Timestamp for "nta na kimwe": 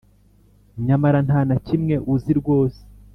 1.27-1.95